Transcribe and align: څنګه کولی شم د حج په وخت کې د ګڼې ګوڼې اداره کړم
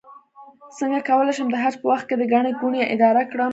څنګه 0.79 0.99
کولی 1.09 1.33
شم 1.37 1.47
د 1.51 1.55
حج 1.63 1.75
په 1.81 1.85
وخت 1.91 2.05
کې 2.07 2.15
د 2.17 2.23
ګڼې 2.33 2.51
ګوڼې 2.59 2.89
اداره 2.95 3.21
کړم 3.31 3.49